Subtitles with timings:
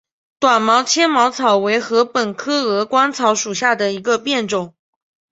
[0.39, 4.73] 短芒纤毛草为禾本科鹅观草属下的一个变种。